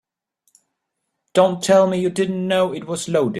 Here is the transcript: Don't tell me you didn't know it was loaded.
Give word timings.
Don't 1.33 1.63
tell 1.63 1.85
me 1.87 1.99
you 1.99 2.09
didn't 2.09 2.47
know 2.47 2.73
it 2.73 2.87
was 2.87 3.07
loaded. 3.07 3.29